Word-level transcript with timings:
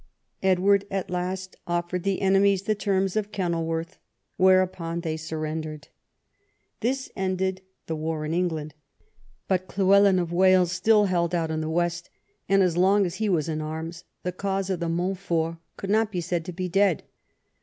Edward 0.41 0.85
at 0.89 1.11
last 1.11 1.57
offered 1.67 2.01
the 2.01 2.21
enemy 2.23 2.55
the 2.55 2.73
terms 2.73 3.15
of 3.15 3.31
Kenil 3.31 3.63
worth, 3.67 3.99
whereupon 4.35 5.01
they 5.01 5.15
surrendered. 5.15 5.89
This 6.79 7.11
ended 7.15 7.61
the 7.85 7.95
war 7.95 8.25
in 8.25 8.33
England. 8.33 8.73
But 9.47 9.67
Llywelyn 9.77 10.17
of 10.19 10.33
Wales 10.33 10.71
still 10.71 11.05
stood 11.05 11.35
out 11.35 11.51
in 11.51 11.61
the 11.61 11.69
west, 11.69 12.09
and 12.49 12.63
as 12.63 12.75
long^as 12.75 13.17
he 13.17 13.29
was 13.29 13.47
in 13.47 13.61
arms 13.61 14.03
the 14.23 14.31
cause 14.31 14.71
of 14.71 14.79
the 14.79 14.89
Montforts 14.89 15.59
could 15.77 15.91
not 15.91 16.11
be 16.11 16.19
said 16.19 16.45
to 16.45 16.51
be 16.51 16.67
dead. 16.67 17.03